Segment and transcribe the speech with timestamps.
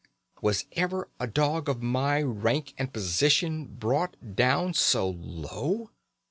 [0.41, 5.91] "Was ever a dog of my rank and position brought down so low?